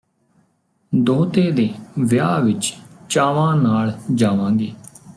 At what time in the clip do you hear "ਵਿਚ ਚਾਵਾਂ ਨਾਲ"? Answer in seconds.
2.41-3.93